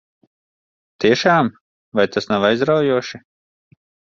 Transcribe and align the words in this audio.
Tiešām? 1.03 1.51
Vai 1.99 2.07
tas 2.15 2.29
nav 2.33 2.49
aizraujoši? 2.51 3.21